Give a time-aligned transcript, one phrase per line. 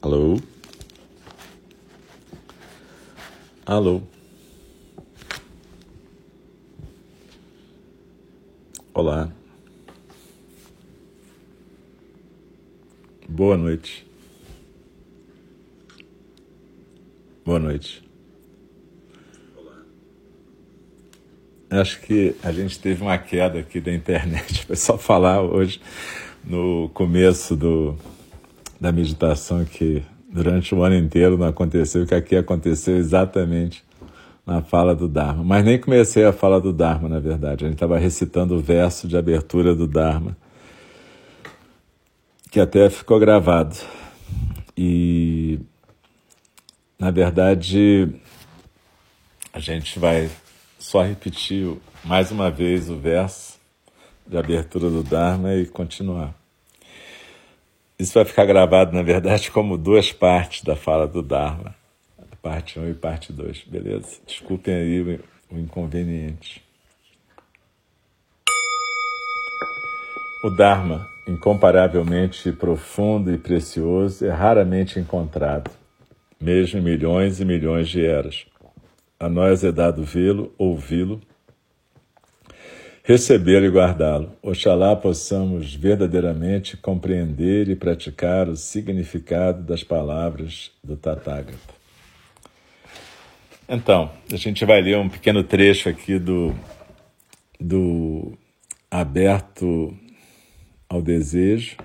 [0.00, 0.36] Alô?
[3.66, 4.02] Alô?
[8.94, 9.30] Olá.
[13.28, 14.06] Boa noite.
[17.54, 18.02] Boa noite.
[21.70, 24.66] Acho que a gente teve uma queda aqui da internet.
[24.66, 25.80] Foi só falar hoje
[26.42, 27.94] no começo do,
[28.80, 33.84] da meditação que durante o ano inteiro não aconteceu, que aqui aconteceu exatamente
[34.44, 35.44] na fala do Dharma.
[35.44, 37.64] Mas nem comecei a fala do Dharma, na verdade.
[37.64, 40.36] A gente estava recitando o verso de abertura do Dharma,
[42.50, 43.76] que até ficou gravado.
[44.76, 45.60] E
[47.04, 48.08] na verdade,
[49.52, 50.30] a gente vai
[50.78, 53.60] só repetir mais uma vez o verso
[54.26, 56.34] de abertura do Dharma e continuar.
[57.98, 61.74] Isso vai ficar gravado, na verdade, como duas partes da fala do Dharma,
[62.40, 64.18] parte 1 e parte 2, beleza?
[64.26, 66.64] Desculpem aí o inconveniente.
[70.42, 75.83] O Dharma, incomparavelmente profundo e precioso, é raramente encontrado
[76.40, 78.46] mesmo milhões e milhões de eras.
[79.18, 81.20] A nós é dado vê-lo, ouvi-lo,
[83.02, 84.32] recebê-lo e guardá-lo.
[84.42, 91.74] Oxalá possamos verdadeiramente compreender e praticar o significado das palavras do Tathagata.
[93.68, 96.54] Então, a gente vai ler um pequeno trecho aqui do,
[97.58, 98.36] do
[98.90, 99.96] Aberto
[100.88, 101.76] ao Desejo.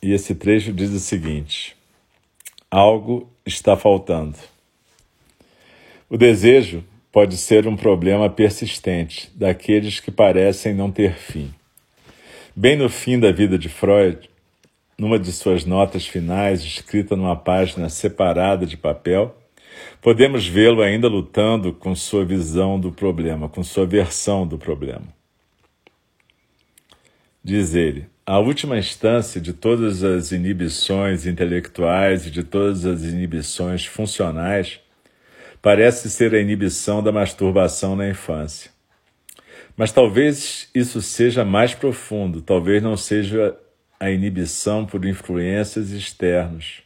[0.00, 1.75] E esse trecho diz o seguinte:
[2.70, 4.36] algo está faltando.
[6.08, 11.52] O desejo pode ser um problema persistente daqueles que parecem não ter fim.
[12.54, 14.28] Bem no fim da vida de Freud,
[14.98, 19.36] numa de suas notas finais, escrita numa página separada de papel,
[20.00, 25.06] podemos vê-lo ainda lutando com sua visão do problema, com sua versão do problema.
[27.42, 33.86] Diz ele: a última instância de todas as inibições intelectuais e de todas as inibições
[33.86, 34.80] funcionais
[35.62, 38.72] parece ser a inibição da masturbação na infância.
[39.76, 43.56] Mas talvez isso seja mais profundo, talvez não seja
[44.00, 46.82] a inibição por influências externas,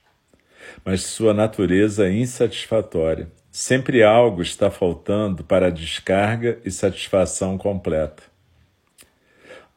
[0.84, 3.32] mas sua natureza insatisfatória.
[3.50, 8.29] Sempre algo está faltando para a descarga e satisfação completa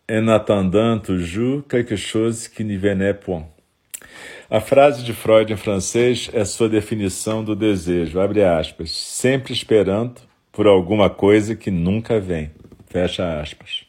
[0.09, 3.47] en attendant toujours quelque chose qui n'y venait point.
[4.49, 10.21] A frase de Freud em francês é sua definição do desejo, abre aspas, sempre esperando
[10.51, 12.51] por alguma coisa que nunca vem,
[12.87, 13.85] fecha aspas.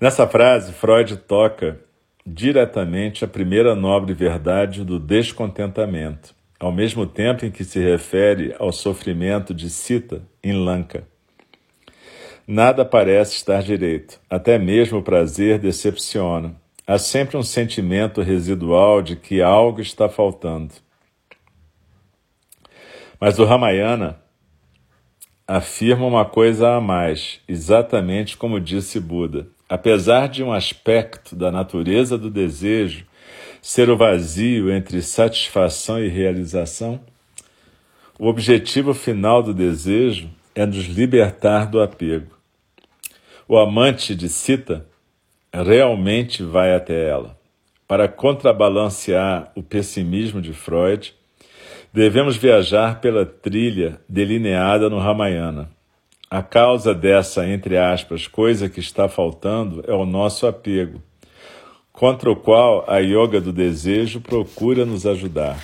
[0.00, 1.80] Nessa frase, Freud toca
[2.26, 8.72] diretamente a primeira nobre verdade do descontentamento, ao mesmo tempo em que se refere ao
[8.72, 11.04] sofrimento de Sita em Lanka.
[12.48, 16.54] Nada parece estar direito, até mesmo o prazer decepciona.
[16.86, 20.72] Há sempre um sentimento residual de que algo está faltando.
[23.18, 24.20] Mas o Ramayana
[25.44, 29.48] afirma uma coisa a mais, exatamente como disse Buda.
[29.68, 33.04] Apesar de um aspecto da natureza do desejo
[33.60, 37.00] ser o vazio entre satisfação e realização,
[38.16, 42.35] o objetivo final do desejo é nos libertar do apego.
[43.48, 44.86] O amante de Sita
[45.52, 47.38] realmente vai até ela.
[47.86, 51.14] Para contrabalancear o pessimismo de Freud,
[51.92, 55.70] devemos viajar pela trilha delineada no Ramayana.
[56.28, 61.00] A causa dessa, entre aspas, coisa que está faltando é o nosso apego,
[61.92, 65.56] contra o qual a yoga do desejo procura nos ajudar.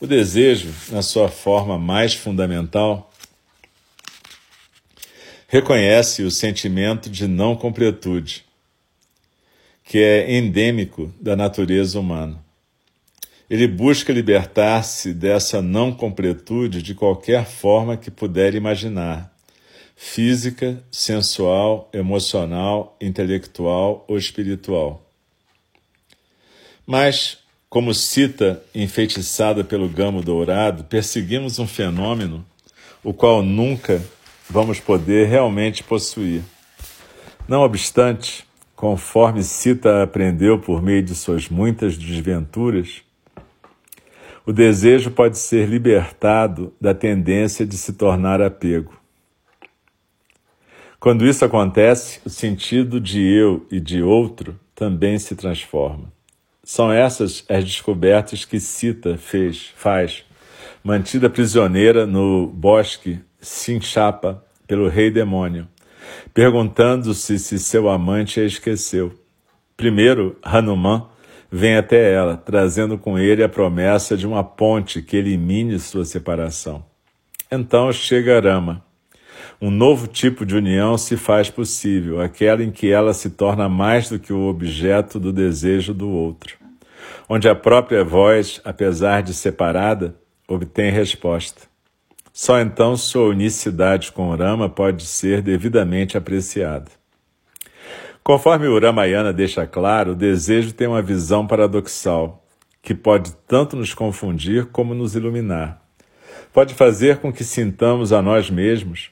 [0.00, 3.11] O desejo, na sua forma mais fundamental,
[5.52, 8.42] reconhece o sentimento de não completude,
[9.84, 12.42] que é endêmico da natureza humana.
[13.50, 19.30] Ele busca libertar-se dessa não completude de qualquer forma que puder imaginar
[19.94, 25.06] física, sensual, emocional, intelectual ou espiritual.
[26.86, 27.36] Mas,
[27.68, 32.42] como cita enfeitiçada pelo gamo dourado, perseguimos um fenômeno
[33.04, 34.02] o qual nunca
[34.52, 36.42] vamos poder realmente possuir.
[37.48, 38.44] Não obstante,
[38.76, 43.02] conforme Sita aprendeu por meio de suas muitas desventuras,
[44.44, 48.92] o desejo pode ser libertado da tendência de se tornar apego.
[51.00, 56.12] Quando isso acontece, o sentido de eu e de outro também se transforma.
[56.62, 60.24] São essas as descobertas que Sita fez, faz,
[60.84, 65.68] mantida prisioneira no bosque Sinchapa pelo rei demônio,
[66.32, 69.12] perguntando-se se seu amante a esqueceu.
[69.76, 71.08] Primeiro, Hanuman
[71.50, 76.84] vem até ela, trazendo com ele a promessa de uma ponte que elimine sua separação.
[77.50, 78.82] Então chega Rama.
[79.60, 84.08] Um novo tipo de união se faz possível, aquela em que ela se torna mais
[84.08, 86.56] do que o objeto do desejo do outro,
[87.28, 90.16] onde a própria voz, apesar de separada,
[90.48, 91.71] obtém resposta.
[92.32, 96.90] Só então sua unicidade com Rama pode ser devidamente apreciada.
[98.24, 102.42] Conforme o Ramayana deixa claro, o desejo tem uma visão paradoxal,
[102.80, 105.82] que pode tanto nos confundir como nos iluminar.
[106.52, 109.10] Pode fazer com que sintamos a nós mesmos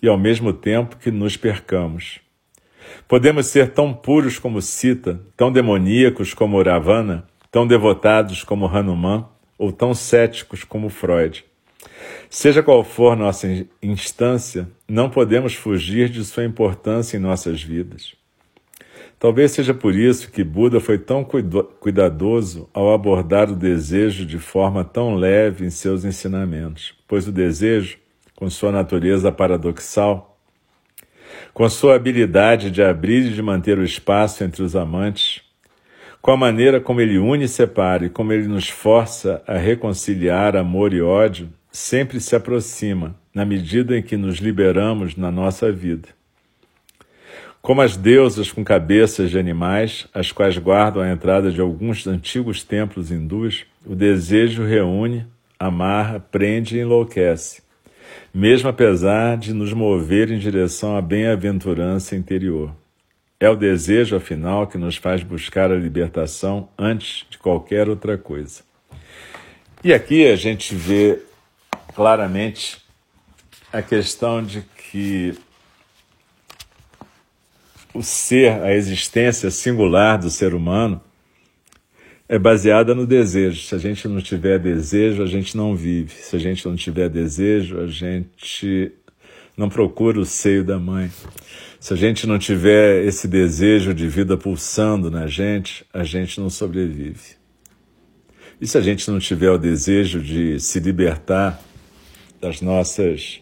[0.00, 2.20] e, ao mesmo tempo, que nos percamos.
[3.08, 9.26] Podemos ser tão puros como Sita, tão demoníacos como Ravana, tão devotados como Hanuman
[9.58, 11.44] ou tão céticos como Freud.
[12.28, 13.48] Seja qual for nossa
[13.82, 18.14] instância, não podemos fugir de sua importância em nossas vidas.
[19.18, 24.84] Talvez seja por isso que Buda foi tão cuidadoso ao abordar o desejo de forma
[24.84, 27.96] tão leve em seus ensinamentos, pois o desejo,
[28.34, 30.36] com sua natureza paradoxal,
[31.54, 35.40] com sua habilidade de abrir e de manter o espaço entre os amantes,
[36.20, 40.56] com a maneira como ele une e separa e como ele nos força a reconciliar
[40.56, 46.08] amor e ódio, sempre se aproxima na medida em que nos liberamos na nossa vida.
[47.60, 52.62] Como as deusas com cabeças de animais, as quais guardam a entrada de alguns antigos
[52.62, 55.26] templos hindus, o desejo reúne,
[55.58, 57.60] amarra, prende e enlouquece,
[58.32, 62.72] mesmo apesar de nos mover em direção à bem-aventurança interior.
[63.40, 68.62] É o desejo, afinal, que nos faz buscar a libertação antes de qualquer outra coisa.
[69.82, 71.18] E aqui a gente vê
[71.94, 72.78] claramente
[73.72, 75.34] a questão de que
[77.92, 81.00] o ser, a existência singular do ser humano,
[82.28, 83.62] é baseada no desejo.
[83.62, 86.12] Se a gente não tiver desejo, a gente não vive.
[86.14, 88.92] Se a gente não tiver desejo, a gente
[89.56, 91.10] não procura o seio da mãe.
[91.78, 96.50] Se a gente não tiver esse desejo de vida pulsando na gente, a gente não
[96.50, 97.36] sobrevive.
[98.60, 101.62] E se a gente não tiver o desejo de se libertar
[102.44, 103.40] das nossas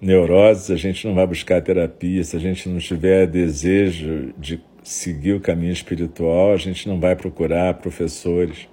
[0.00, 2.22] neuroses, a gente não vai buscar terapia.
[2.22, 7.16] Se a gente não tiver desejo de seguir o caminho espiritual, a gente não vai
[7.16, 8.68] procurar professores.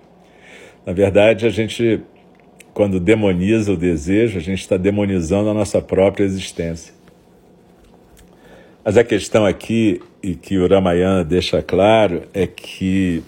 [0.85, 2.01] Na verdade, a gente,
[2.71, 6.94] quando demoniza o desejo, a gente está demonizando a nossa própria existência.
[8.85, 13.23] Mas a questão aqui, e que o Ramayana deixa claro, é que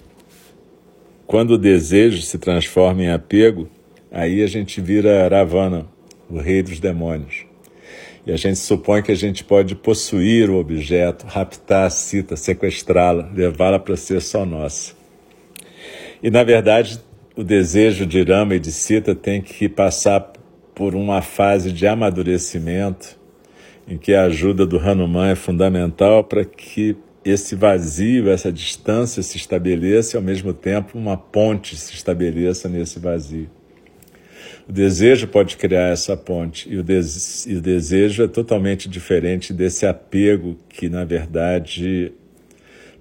[1.26, 3.68] quando o desejo se transforma em apego,
[4.12, 5.92] aí a gente vira Ravana,
[6.34, 7.46] o rei dos demônios.
[8.26, 13.30] E a gente supõe que a gente pode possuir o objeto, raptar a cita, sequestrá-la,
[13.34, 14.94] levá-la para ser só nossa.
[16.22, 17.02] E, na verdade,
[17.36, 20.32] o desejo de Rama e de Sita tem que passar
[20.74, 23.20] por uma fase de amadurecimento,
[23.86, 29.38] em que a ajuda do Hanuman é fundamental para que esse vazio, essa distância se
[29.38, 33.50] estabeleça e, ao mesmo tempo, uma ponte se estabeleça nesse vazio.
[34.68, 39.52] O desejo pode criar essa ponte e o, des e o desejo é totalmente diferente
[39.52, 42.14] desse apego que, na verdade,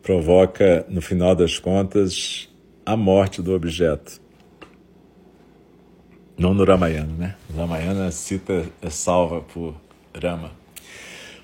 [0.03, 2.49] provoca, no final das contas,
[2.85, 4.21] a morte do objeto.
[6.37, 7.35] Não no Ramayana, né?
[7.55, 9.75] O Ramayana cita é salva por
[10.21, 10.51] Rama.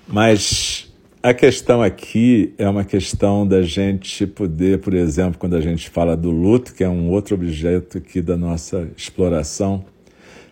[0.05, 0.91] Mas
[1.23, 6.17] a questão aqui é uma questão da gente poder, por exemplo, quando a gente fala
[6.17, 9.85] do luto, que é um outro objeto aqui da nossa exploração,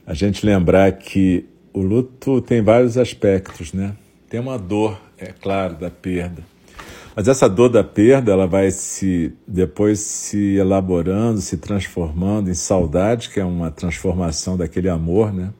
[0.07, 3.93] a gente lembrar que o luto tem vários aspectos, né?
[4.29, 6.43] Tem uma dor, é claro, da perda.
[7.13, 13.29] Mas essa dor da perda, ela vai se depois se elaborando, se transformando em saudade,
[13.29, 15.51] que é uma transformação daquele amor, né?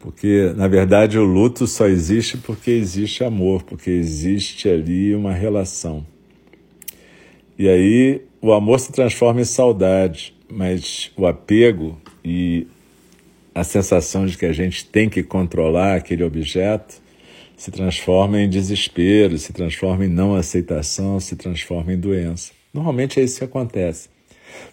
[0.00, 6.06] Porque, na verdade, o luto só existe porque existe amor, porque existe ali uma relação.
[7.58, 12.66] E aí o amor se transforma em saudade, mas o apego e
[13.54, 17.02] a sensação de que a gente tem que controlar aquele objeto
[17.56, 22.52] se transforma em desespero, se transforma em não aceitação, se transforma em doença.
[22.72, 24.08] Normalmente é isso que acontece.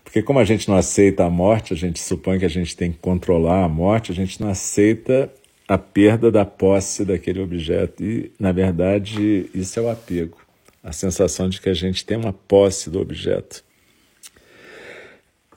[0.04, 2.92] Porque como a gente não aceita a morte, a gente supõe que a gente tem
[2.92, 5.32] que controlar a morte, a gente não aceita
[5.68, 8.04] a perda da posse daquele objeto.
[8.04, 10.38] E, na verdade, isso é o apego.
[10.84, 13.64] A sensação de que a gente tem uma posse do objeto.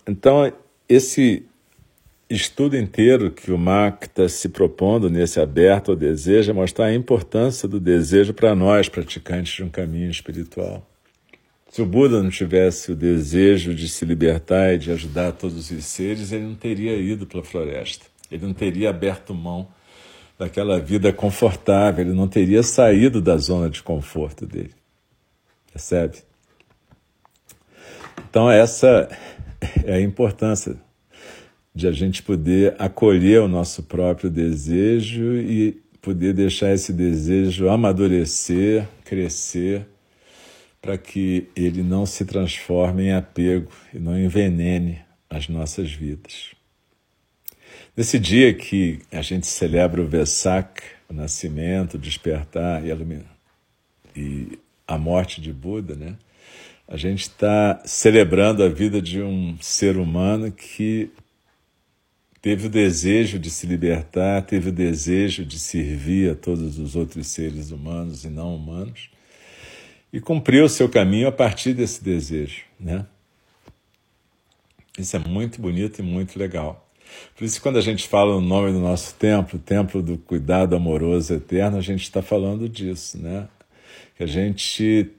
[0.07, 0.53] Então,
[0.89, 1.45] esse
[2.35, 6.95] estudo inteiro que o Mark está se propondo nesse aberto ao desejo é mostrar a
[6.95, 10.87] importância do desejo para nós, praticantes de um caminho espiritual.
[11.71, 15.85] Se o Buda não tivesse o desejo de se libertar e de ajudar todos os
[15.85, 18.07] seres, ele não teria ido para a floresta.
[18.31, 19.67] Ele não teria aberto mão
[20.39, 24.75] daquela vida confortável, ele não teria saído da zona de conforto dele.
[25.73, 26.19] Percebe?
[28.31, 29.09] Então, essa
[29.85, 30.77] é a importância
[31.75, 38.87] de a gente poder acolher o nosso próprio desejo e poder deixar esse desejo amadurecer,
[39.05, 39.87] crescer
[40.81, 45.01] para que ele não se transforme em apego e não envenene
[45.31, 46.53] as nossas vidas.
[47.97, 52.93] Nesse dia que a gente celebra o Vesak, o nascimento, o despertar e
[54.87, 56.17] a, morte de Buda, né?
[56.87, 61.11] a gente está celebrando a vida de um ser humano que
[62.45, 67.29] teve o desejo de se libertar, teve o desejo de servir a todos os outros
[67.29, 69.09] seres humanos e não humanos,
[70.13, 73.07] e cumpriu o seu caminho a partir desse desejo, né?
[74.99, 76.87] Isso é muito bonito e muito legal.
[77.35, 81.33] Por isso, quando a gente fala o nome do nosso templo, Templo do Cuidado Amoroso
[81.33, 83.49] Eterno, a gente está falando disso, né?
[84.19, 85.13] Que a gente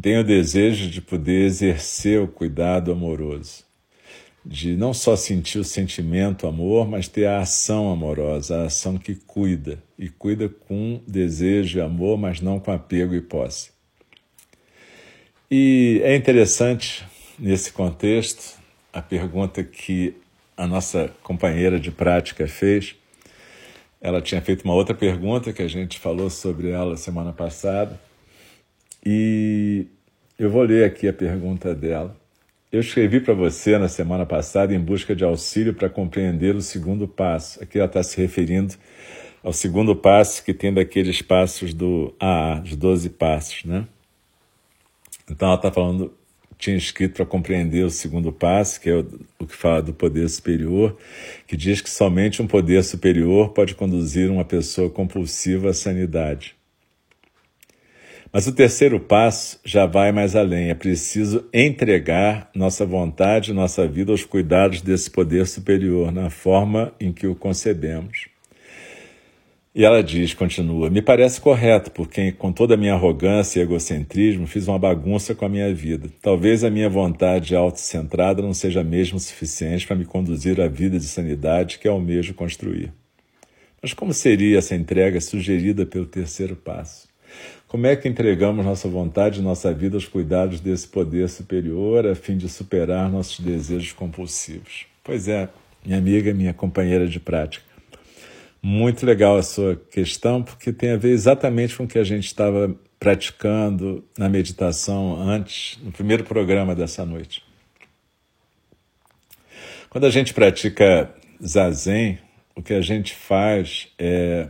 [0.00, 3.64] tem o desejo de poder exercer o cuidado amoroso,
[4.44, 9.14] de não só sentir o sentimento amor, mas ter a ação amorosa, a ação que
[9.14, 13.70] cuida, e cuida com desejo e amor, mas não com apego e posse.
[15.50, 17.04] E é interessante,
[17.38, 18.58] nesse contexto,
[18.92, 20.14] a pergunta que
[20.56, 22.94] a nossa companheira de prática fez.
[24.00, 28.00] Ela tinha feito uma outra pergunta que a gente falou sobre ela semana passada.
[29.04, 29.86] E
[30.38, 32.16] eu vou ler aqui a pergunta dela.
[32.72, 37.06] Eu escrevi para você na semana passada em busca de auxílio para compreender o segundo
[37.06, 37.62] passo.
[37.62, 38.72] Aqui ela está se referindo
[39.44, 43.86] ao segundo passo que tem daqueles passos do AA, os 12 passos, né?
[45.30, 46.14] Então ela está falando,
[46.56, 49.06] tinha escrito para compreender o segundo passo, que é o,
[49.38, 50.96] o, que fala do poder superior,
[51.46, 56.56] que diz que somente um poder superior pode conduzir uma pessoa compulsiva à sanidade.
[58.32, 60.70] Mas o terceiro passo já vai mais além.
[60.70, 67.12] É preciso entregar nossa vontade, nossa vida aos cuidados desse poder superior, na forma em
[67.12, 68.28] que o concebemos.
[69.74, 74.46] E ela diz, continua, me parece correto, porque com toda a minha arrogância e egocentrismo
[74.46, 76.08] fiz uma bagunça com a minha vida.
[76.20, 81.06] Talvez a minha vontade autocentrada não seja mesmo suficiente para me conduzir à vida de
[81.06, 82.92] sanidade que almejo construir.
[83.82, 87.11] Mas como seria essa entrega sugerida pelo terceiro passo?
[87.72, 92.14] Como é que entregamos nossa vontade e nossa vida aos cuidados desse poder superior a
[92.14, 94.84] fim de superar nossos desejos compulsivos?
[95.02, 95.48] Pois é,
[95.82, 97.64] minha amiga, minha companheira de prática.
[98.62, 102.26] Muito legal a sua questão, porque tem a ver exatamente com o que a gente
[102.26, 107.42] estava praticando na meditação antes, no primeiro programa dessa noite.
[109.88, 111.10] Quando a gente pratica
[111.42, 112.18] zazen,
[112.54, 114.48] o que a gente faz é.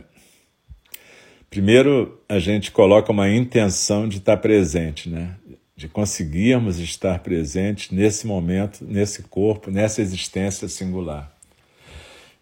[1.53, 5.35] Primeiro, a gente coloca uma intenção de estar presente, né?
[5.75, 11.31] de conseguirmos estar presentes nesse momento, nesse corpo, nessa existência singular.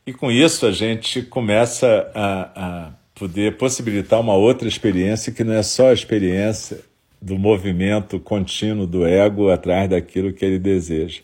[0.08, 5.56] E com isso a gente começa a, a poder possibilitar uma outra experiência que não
[5.56, 6.80] é só a experiência
[7.22, 11.20] do movimento contínuo do ego atrás daquilo que ele deseja.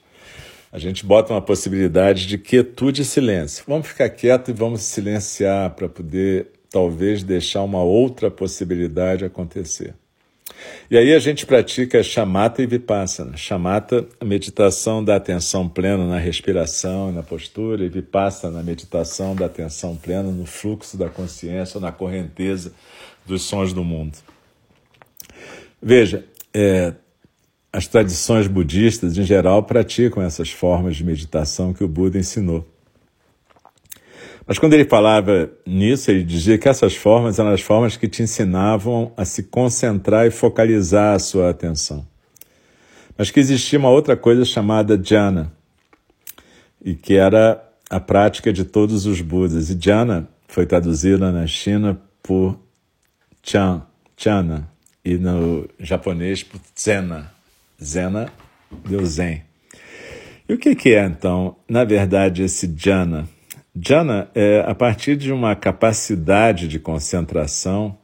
[0.73, 3.63] A gente bota uma possibilidade de quietude e silêncio.
[3.65, 9.95] Vamos ficar quieto e vamos silenciar para poder talvez deixar uma outra possibilidade acontecer.
[10.91, 13.35] E aí a gente pratica chamata e vipassana.
[13.35, 19.95] Chamata, meditação da atenção plena na respiração e na postura, e vipassana, meditação da atenção
[19.95, 22.71] plena no fluxo da consciência, na correnteza
[23.25, 24.19] dos sons do mundo.
[25.81, 26.93] Veja, é,
[27.73, 32.76] as tradições budistas, em geral, praticam essas formas de meditação que o Buda ensinou.
[34.47, 38.23] Mas quando ele falava nisso, ele dizia que essas formas eram as formas que te
[38.23, 42.07] ensinavam a se concentrar e focalizar a sua atenção.
[43.17, 45.51] Mas que existia uma outra coisa chamada jhana,
[46.83, 49.69] e que era a prática de todos os Budas.
[49.69, 52.57] E jhana foi traduzida na China por
[53.43, 53.81] chan,
[54.15, 54.69] chana,
[55.03, 57.31] e no japonês por zena.
[57.83, 58.31] Zena
[58.87, 59.43] deu zen.
[60.47, 63.27] E o que, é, então, na verdade, esse jhana?
[63.79, 67.97] Jhana é a partir de uma capacidade de concentração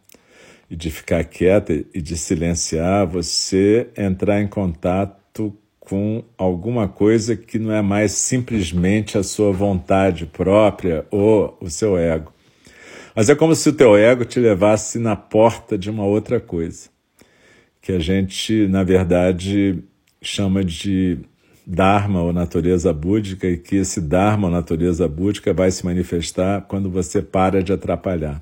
[0.70, 7.58] e de ficar quieta e de silenciar, você entrar em contato com alguma coisa que
[7.58, 12.32] não é mais simplesmente a sua vontade própria ou o seu ego.
[13.15, 16.89] Mas é como se o teu ego te levasse na porta de uma outra coisa,
[17.82, 19.84] que a gente, na verdade,
[20.22, 21.20] chama de
[21.65, 26.89] Dharma ou natureza búdica, e que esse Dharma ou natureza búdica vai se manifestar quando
[26.89, 28.41] você para de atrapalhar.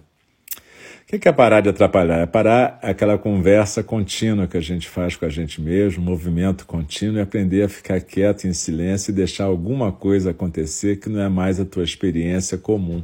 [1.14, 2.20] O que é parar de atrapalhar?
[2.20, 7.18] É parar aquela conversa contínua que a gente faz com a gente mesmo, movimento contínuo,
[7.18, 11.28] e aprender a ficar quieto em silêncio e deixar alguma coisa acontecer que não é
[11.28, 13.04] mais a tua experiência comum.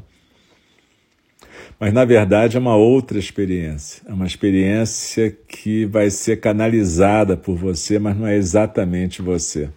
[1.78, 7.58] Mas na verdade é uma outra experiência, é uma experiência que vai ser canalizada por
[7.58, 9.70] você, mas não é exatamente você.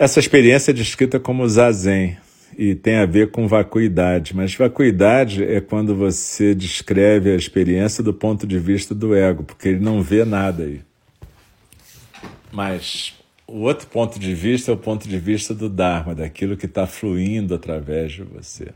[0.00, 2.16] Essa experiência é descrita como zazen,
[2.56, 8.14] e tem a ver com vacuidade, mas vacuidade é quando você descreve a experiência do
[8.14, 10.80] ponto de vista do ego, porque ele não vê nada aí.
[12.50, 13.12] Mas
[13.46, 16.86] o outro ponto de vista é o ponto de vista do Dharma, daquilo que está
[16.86, 18.68] fluindo através de você.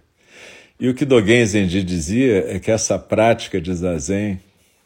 [0.79, 4.39] E o que Dogen Zenji dizia é que essa prática de zazen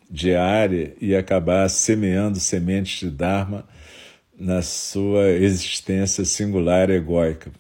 [0.09, 3.65] diária ia acabar semeando sementes de Dharma
[4.39, 7.51] na sua existência singular egóica,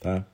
[0.00, 0.24] tá?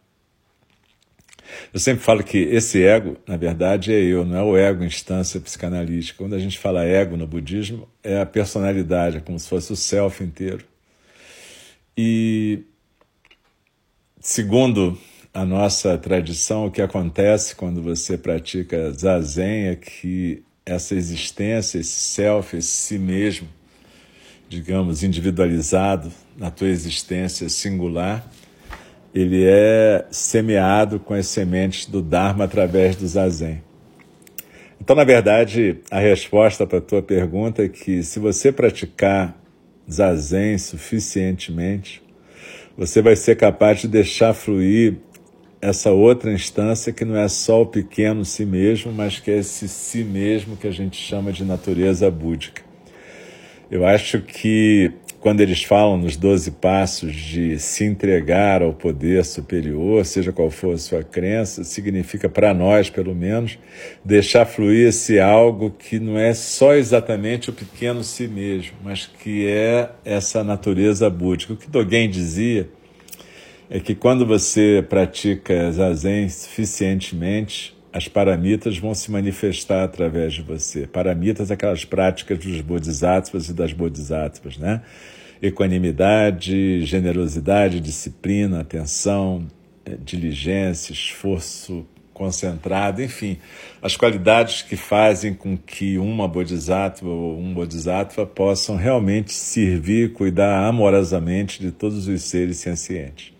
[1.74, 5.40] Eu sempre falo que esse ego, na verdade, é eu, não é o ego instância
[5.40, 6.16] psicanalítica.
[6.16, 9.76] Quando a gente fala ego no budismo, é a personalidade, é como se fosse o
[9.76, 10.64] self inteiro.
[11.98, 12.62] E,
[14.20, 14.96] segundo
[15.34, 21.90] a nossa tradição, o que acontece quando você pratica zazen é que essa existência, esse
[21.90, 23.48] self, esse si mesmo,
[24.50, 28.28] digamos, individualizado na tua existência singular,
[29.14, 33.62] ele é semeado com as sementes do Dharma através do Zazen.
[34.80, 39.40] Então, na verdade, a resposta para a tua pergunta é que se você praticar
[39.88, 42.02] Zazen suficientemente,
[42.76, 44.96] você vai ser capaz de deixar fluir
[45.62, 49.68] essa outra instância que não é só o pequeno si mesmo, mas que é esse
[49.68, 52.69] si mesmo que a gente chama de natureza búdica.
[53.70, 60.04] Eu acho que quando eles falam nos doze passos de se entregar ao poder superior,
[60.04, 63.58] seja qual for a sua crença, significa para nós, pelo menos,
[64.04, 69.46] deixar fluir esse algo que não é só exatamente o pequeno si mesmo, mas que
[69.46, 71.52] é essa natureza búdica.
[71.52, 72.68] O que Dogen dizia
[73.68, 80.86] é que quando você pratica zazen suficientemente, as paramitas vão se manifestar através de você.
[80.86, 84.82] Paramitas, aquelas práticas dos bodhisattvas e das bodhisattvas, né?
[85.42, 89.46] Equanimidade, generosidade, disciplina, atenção,
[89.84, 93.38] eh, diligência, esforço concentrado, enfim,
[93.80, 100.66] as qualidades que fazem com que uma bodhisattva ou um bodhisattva possam realmente servir cuidar
[100.66, 103.32] amorosamente de todos os seres sencientes.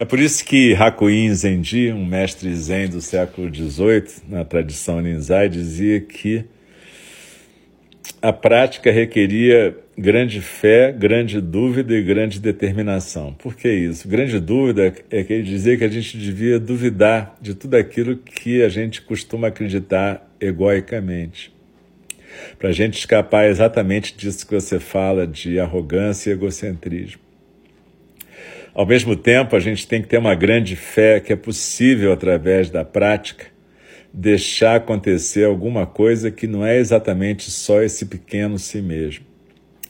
[0.00, 5.46] É por isso que Hakuin Zenji, um mestre zen do século XVIII, na tradição Ninzai,
[5.46, 6.46] dizia que
[8.22, 13.34] a prática requeria grande fé, grande dúvida e grande determinação.
[13.34, 14.08] Por que isso?
[14.08, 18.62] Grande dúvida é que ele dizia que a gente devia duvidar de tudo aquilo que
[18.62, 21.52] a gente costuma acreditar egoicamente.
[22.58, 27.29] Para a gente escapar exatamente disso que você fala de arrogância e egocentrismo.
[28.74, 32.70] Ao mesmo tempo, a gente tem que ter uma grande fé que é possível, através
[32.70, 33.46] da prática,
[34.12, 39.24] deixar acontecer alguma coisa que não é exatamente só esse pequeno si mesmo.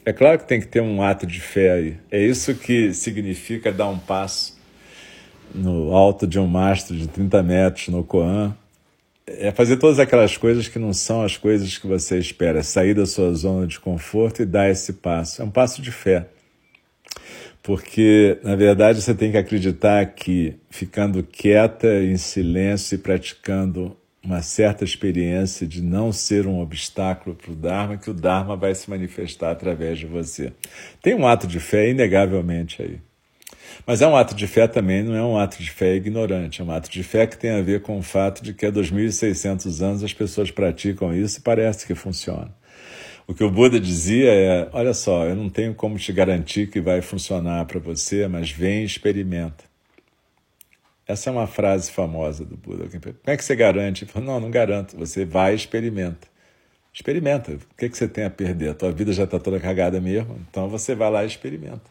[0.05, 1.97] É claro que tem que ter um ato de fé aí.
[2.11, 4.59] É isso que significa dar um passo
[5.55, 8.57] no alto de um mastro de 30 metros no Koan.
[9.27, 12.61] É fazer todas aquelas coisas que não são as coisas que você espera.
[12.61, 15.43] É sair da sua zona de conforto e dar esse passo.
[15.43, 16.27] É um passo de fé.
[17.63, 24.43] Porque, na verdade, você tem que acreditar que ficando quieta, em silêncio e praticando uma
[24.43, 28.89] certa experiência de não ser um obstáculo para o Dharma, que o Dharma vai se
[28.89, 30.53] manifestar através de você.
[31.03, 32.99] Tem um ato de fé, inegavelmente, aí.
[33.87, 36.65] Mas é um ato de fé também, não é um ato de fé ignorante, é
[36.65, 39.83] um ato de fé que tem a ver com o fato de que há 2.600
[39.83, 42.55] anos as pessoas praticam isso e parece que funciona.
[43.31, 46.81] O que o Buda dizia é: olha só, eu não tenho como te garantir que
[46.81, 49.63] vai funcionar para você, mas vem e experimenta.
[51.07, 52.89] Essa é uma frase famosa do Buda.
[52.89, 54.03] Como é que você garante?
[54.03, 54.97] Ele falou, não, não garanto.
[54.97, 56.27] Você vai e experimenta.
[56.93, 57.53] Experimenta.
[57.53, 58.71] O que, que você tem a perder?
[58.71, 61.83] A tua vida já está toda cagada mesmo, então você vai lá e experimenta.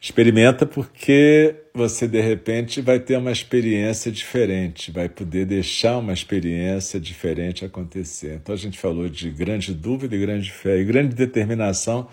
[0.00, 7.00] Experimenta porque você de repente vai ter uma experiência diferente, vai poder deixar uma experiência
[7.00, 8.38] diferente acontecer.
[8.40, 10.78] Então a gente falou de grande dúvida e grande fé.
[10.78, 12.08] E grande determinação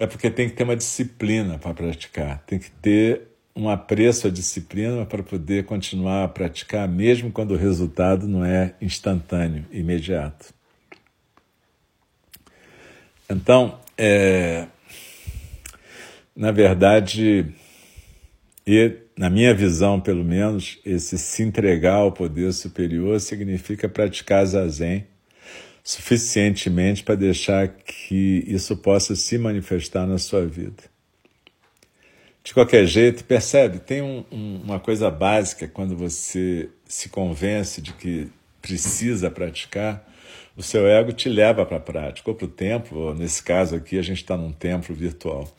[0.00, 4.30] é porque tem que ter uma disciplina para praticar, tem que ter um apreço à
[4.30, 10.54] disciplina para poder continuar a praticar, mesmo quando o resultado não é instantâneo, imediato.
[13.28, 14.66] Então, é,
[16.38, 17.46] na verdade,
[18.64, 25.04] e na minha visão, pelo menos, esse se entregar ao poder superior significa praticar zazen
[25.82, 30.84] suficientemente para deixar que isso possa se manifestar na sua vida.
[32.44, 37.92] De qualquer jeito, percebe, tem um, um, uma coisa básica quando você se convence de
[37.94, 38.28] que
[38.62, 40.06] precisa praticar,
[40.56, 43.74] o seu ego te leva para a prática, ou para o templo, ou nesse caso
[43.74, 45.52] aqui a gente está num templo virtual.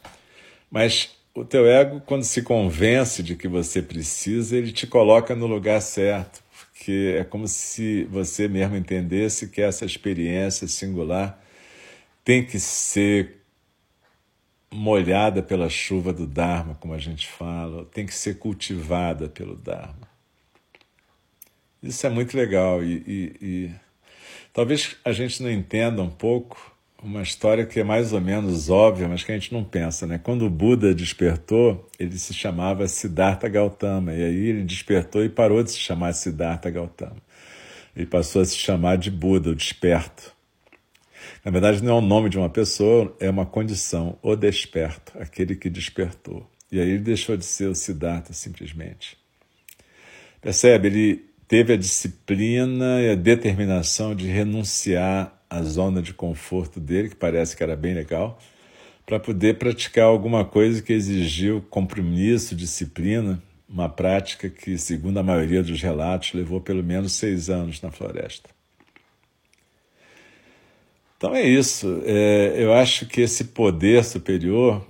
[0.69, 5.47] Mas o teu ego, quando se convence de que você precisa, ele te coloca no
[5.47, 11.41] lugar certo, porque é como se você mesmo entendesse que essa experiência singular
[12.23, 13.39] tem que ser
[14.71, 20.07] molhada pela chuva do Dharma, como a gente fala, tem que ser cultivada pelo Dharma.
[21.81, 23.71] Isso é muito legal e, e, e
[24.53, 29.07] talvez a gente não entenda um pouco uma história que é mais ou menos óbvia,
[29.07, 30.17] mas que a gente não pensa, né?
[30.17, 35.63] Quando o Buda despertou, ele se chamava Siddhartha Gautama, e aí ele despertou e parou
[35.63, 37.17] de se chamar Siddhartha Gautama.
[37.95, 40.33] Ele passou a se chamar de Buda, o desperto.
[41.43, 45.55] Na verdade, não é o nome de uma pessoa, é uma condição, o desperto, aquele
[45.55, 46.49] que despertou.
[46.71, 49.17] E aí ele deixou de ser o Siddhartha, simplesmente.
[50.41, 50.87] Percebe?
[50.87, 57.15] Ele teve a disciplina e a determinação de renunciar a zona de conforto dele, que
[57.15, 58.39] parece que era bem legal,
[59.05, 65.63] para poder praticar alguma coisa que exigiu compromisso, disciplina, uma prática que, segundo a maioria
[65.63, 68.49] dos relatos, levou pelo menos seis anos na floresta.
[71.17, 72.01] Então é isso.
[72.05, 74.87] É, eu acho que esse poder superior,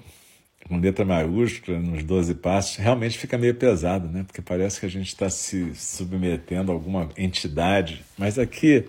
[0.67, 4.24] com letra maiúscula, nos 12 passos, realmente fica meio pesado, né?
[4.24, 8.06] Porque parece que a gente está se submetendo a alguma entidade.
[8.17, 8.86] Mas aqui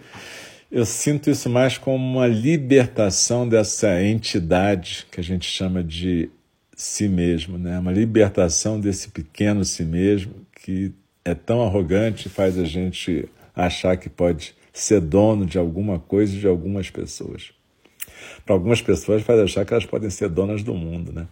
[0.71, 6.31] eu sinto isso mais como uma libertação dessa entidade que a gente chama de
[6.77, 7.79] si mesmo, né?
[7.79, 10.93] Uma libertação desse pequeno si mesmo que
[11.25, 16.37] é tão arrogante e faz a gente achar que pode ser dono de alguma coisa
[16.39, 17.53] de algumas pessoas.
[18.47, 21.27] Para algumas pessoas faz achar que elas podem ser donas do mundo, né?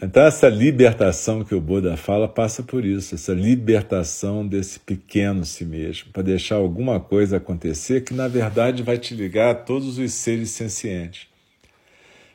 [0.00, 5.64] Então, essa libertação que o Buda fala passa por isso, essa libertação desse pequeno si
[5.64, 10.12] mesmo, para deixar alguma coisa acontecer que, na verdade, vai te ligar a todos os
[10.12, 11.26] seres sencientes.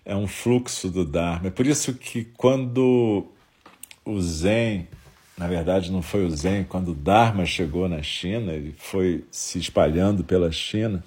[0.03, 1.47] É um fluxo do Dharma.
[1.47, 3.27] É por isso que, quando
[4.03, 4.85] o Zen,
[5.37, 9.57] na verdade, não foi o Zen, quando o Dharma chegou na China, ele foi se
[9.57, 11.01] espalhando pela China,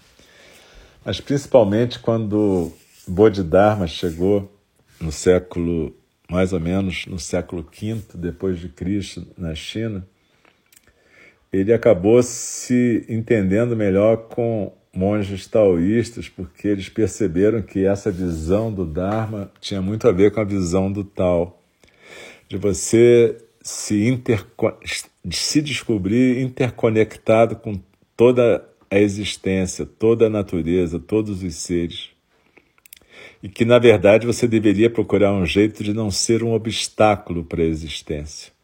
[1.04, 2.72] mas principalmente quando
[3.06, 4.50] Bodhidharma chegou
[4.98, 5.94] no século
[6.30, 10.06] mais ou menos no século V depois de Cristo na China,
[11.52, 18.84] ele acabou se entendendo melhor com monges taoístas, porque eles perceberam que essa visão do
[18.84, 21.62] Dharma tinha muito a ver com a visão do Tao,
[22.48, 24.18] de você se,
[25.30, 27.78] se descobrir interconectado com
[28.16, 32.15] toda a existência, toda a natureza, todos os seres
[33.42, 37.62] e que, na verdade, você deveria procurar um jeito de não ser um obstáculo para
[37.62, 38.56] a existência.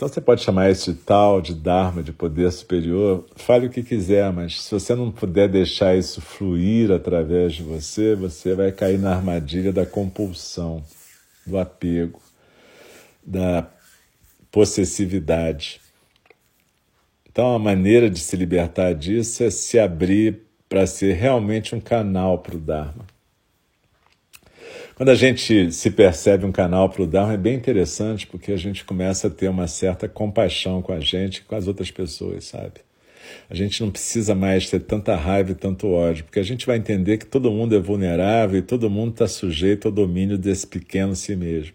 [0.00, 3.82] Então você pode chamar isso de tal, de Dharma, de poder superior, fale o que
[3.82, 8.98] quiser, mas se você não puder deixar isso fluir através de você, você vai cair
[8.98, 10.82] na armadilha da compulsão,
[11.46, 12.18] do apego,
[13.22, 13.68] da
[14.50, 15.82] possessividade.
[17.30, 22.38] Então a maneira de se libertar disso é se abrir para ser realmente um canal
[22.38, 23.04] para o Dharma.
[24.94, 28.56] Quando a gente se percebe um canal para o Dharma, é bem interessante porque a
[28.56, 32.44] gente começa a ter uma certa compaixão com a gente e com as outras pessoas,
[32.44, 32.82] sabe?
[33.48, 36.76] A gente não precisa mais ter tanta raiva e tanto ódio, porque a gente vai
[36.76, 41.16] entender que todo mundo é vulnerável e todo mundo está sujeito ao domínio desse pequeno
[41.16, 41.74] si mesmo.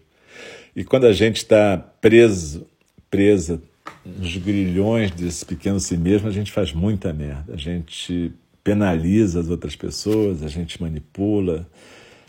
[0.74, 2.66] E quando a gente está preso,
[3.10, 3.60] presa
[4.04, 7.52] nos grilhões desse pequeno si mesmo, a gente faz muita merda.
[7.52, 8.32] A gente
[8.66, 11.64] penaliza as outras pessoas, a gente manipula,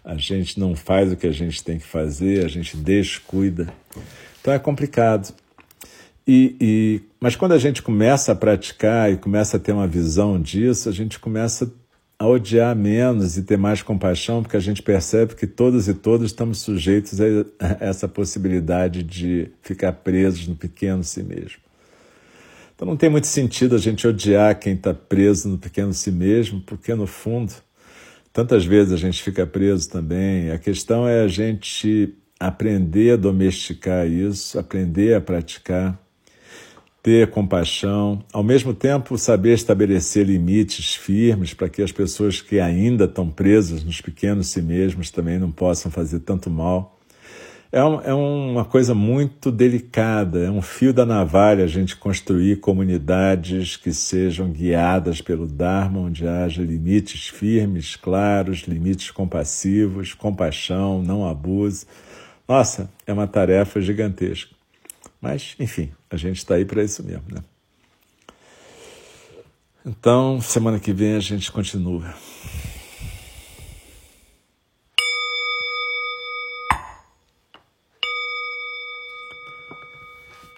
[0.05, 3.73] a gente não faz o que a gente tem que fazer, a gente descuida.
[4.39, 5.33] Então é complicado.
[6.27, 10.39] E, e, mas quando a gente começa a praticar e começa a ter uma visão
[10.39, 11.73] disso, a gente começa
[12.19, 16.27] a odiar menos e ter mais compaixão, porque a gente percebe que todos e todas
[16.27, 17.25] estamos sujeitos a
[17.79, 21.66] essa possibilidade de ficar presos no pequeno si mesmo.
[22.77, 26.61] Então não tem muito sentido a gente odiar quem está preso no pequeno si mesmo,
[26.61, 27.51] porque no fundo,
[28.31, 30.51] tantas vezes a gente fica preso também.
[30.51, 35.99] A questão é a gente aprender a domesticar isso, aprender a praticar
[37.01, 43.05] ter compaixão, ao mesmo tempo saber estabelecer limites firmes para que as pessoas que ainda
[43.05, 46.96] estão presas nos pequenos si mesmos também não possam fazer tanto mal.
[47.71, 53.75] É, é uma coisa muito delicada, é um fio da navalha a gente construir comunidades
[53.75, 61.85] que sejam guiadas pelo Dharma, onde haja limites firmes, claros, limites compassivos, compaixão, não abuso.
[62.47, 64.55] Nossa, é uma tarefa gigantesca.
[65.19, 67.41] Mas, enfim, a gente está aí para isso mesmo, né?
[69.85, 72.13] Então, semana que vem a gente continua.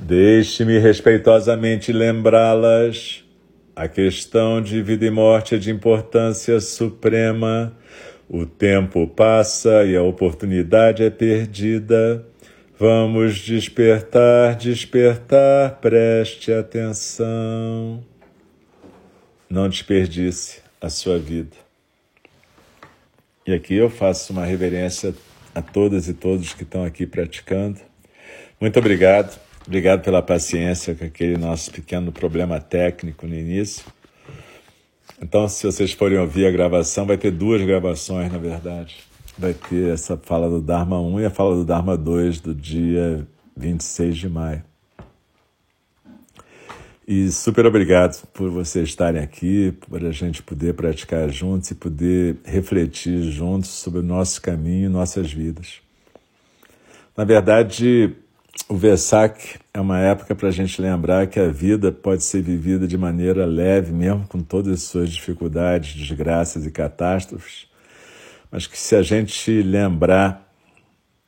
[0.00, 3.24] Deixe-me respeitosamente lembrá-las.
[3.74, 7.74] A questão de vida e morte é de importância suprema
[8.32, 12.24] o tempo passa e a oportunidade é perdida.
[12.78, 18.04] Vamos despertar, despertar, preste atenção.
[19.50, 21.56] Não desperdice a sua vida.
[23.44, 25.12] E aqui eu faço uma reverência
[25.52, 27.80] a todas e todos que estão aqui praticando.
[28.60, 29.49] Muito obrigado.
[29.70, 33.84] Obrigado pela paciência com aquele nosso pequeno problema técnico no início.
[35.22, 38.96] Então, se vocês forem ouvir a gravação, vai ter duas gravações, na verdade.
[39.38, 43.24] Vai ter essa fala do Dharma 1 e a fala do Dharma 2 do dia
[43.56, 44.64] 26 de maio.
[47.06, 52.38] E super obrigado por vocês estarem aqui, por a gente poder praticar juntos e poder
[52.44, 55.80] refletir juntos sobre o nosso caminho e nossas vidas.
[57.16, 58.16] Na verdade,
[58.70, 62.86] o Vesak é uma época para a gente lembrar que a vida pode ser vivida
[62.86, 67.66] de maneira leve, mesmo com todas as suas dificuldades, desgraças e catástrofes,
[68.48, 70.48] mas que se a gente lembrar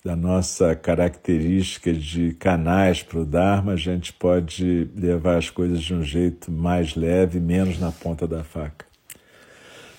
[0.05, 5.93] da nossa característica de canais para o Dharma, a gente pode levar as coisas de
[5.93, 8.87] um jeito mais leve, menos na ponta da faca.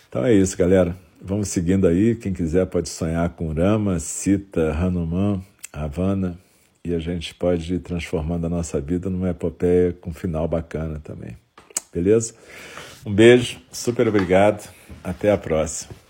[0.07, 0.95] Então é isso, galera.
[1.21, 2.15] Vamos seguindo aí.
[2.15, 5.41] Quem quiser pode sonhar com Rama, Sita, Hanuman,
[5.73, 6.37] Havana
[6.85, 11.37] e a gente pode ir transformando a nossa vida numa epopeia com final bacana também.
[11.93, 12.33] Beleza?
[13.05, 14.69] Um beijo, super obrigado,
[15.03, 16.02] até a próxima.